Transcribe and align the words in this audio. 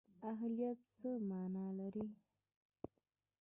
اهلیت 0.31 0.79
څه 0.97 1.09
مانا 1.29 1.65
لري؟ 1.79 2.05